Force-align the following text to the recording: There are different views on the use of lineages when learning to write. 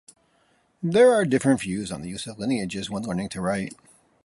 There 0.81 1.13
are 1.13 1.25
different 1.25 1.59
views 1.61 1.91
on 1.91 2.01
the 2.01 2.09
use 2.09 2.25
of 2.25 2.39
lineages 2.39 2.89
when 2.89 3.03
learning 3.03 3.29
to 3.29 3.41
write. 3.41 3.75